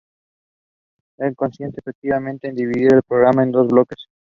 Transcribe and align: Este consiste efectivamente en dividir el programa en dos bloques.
Este 1.19 1.35
consiste 1.35 1.79
efectivamente 1.79 2.47
en 2.47 2.55
dividir 2.55 2.91
el 2.91 3.03
programa 3.03 3.43
en 3.43 3.51
dos 3.51 3.67
bloques. 3.67 4.07